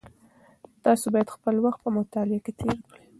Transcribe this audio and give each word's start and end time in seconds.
تاسو 0.83 1.05
باید 1.13 1.33
خپل 1.35 1.55
وخت 1.65 1.79
په 1.83 1.89
مطالعه 1.97 2.39
کې 2.45 2.51
تېر 2.59 2.75
کړئ. 2.85 2.99